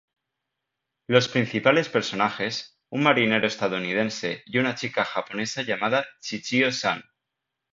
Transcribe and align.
Los 1.05 1.27
principales 1.27 1.87
personajes; 1.87 2.79
un 2.89 3.03
marinero 3.03 3.45
estadounidense, 3.45 4.41
y 4.47 4.57
una 4.57 4.73
chica 4.73 5.05
japonesa 5.05 5.61
llamada 5.61 6.07
Cio-Cio 6.23 6.71
San. 6.71 7.03